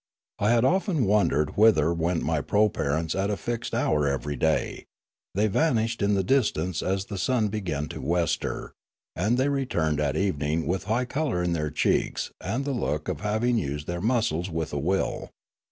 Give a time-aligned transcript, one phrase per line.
[0.39, 4.87] I had often wondered whither went my proparents at a fixed hour every day;
[5.35, 8.73] they vanished in the distance as the sun began to wester,
[9.15, 13.19] and they returned at evening with high colour in their cheeks and the look of
[13.21, 15.29] having used their muscles with a will.